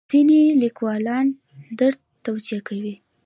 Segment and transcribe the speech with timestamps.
[0.09, 1.25] ځینې لیکوالان
[1.79, 2.95] درد توجیه کوي.